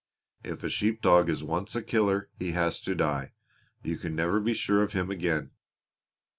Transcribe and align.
If 0.43 0.63
a 0.63 0.69
sheep 0.71 1.03
dog 1.03 1.29
is 1.29 1.43
once 1.43 1.75
a 1.75 1.83
killer 1.83 2.31
he 2.39 2.53
has 2.53 2.79
to 2.79 2.95
die. 2.95 3.33
You 3.83 3.99
can 3.99 4.15
never 4.15 4.39
be 4.39 4.55
sure 4.55 4.81
of 4.81 4.93
him 4.93 5.11
again. 5.11 5.51